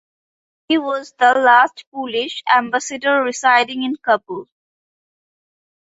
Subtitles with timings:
[0.67, 4.47] He was the last Polish ambassador residing in Kabul.